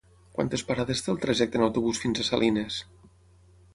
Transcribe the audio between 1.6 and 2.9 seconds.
en autobús fins a Salines?